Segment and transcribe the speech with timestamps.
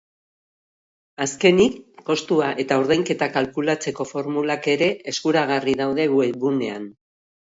[1.25, 1.75] Azkenik,
[2.07, 6.89] kostua eta ordainketa kalkulatzeko formulak ere eskuragarri daude webgunean.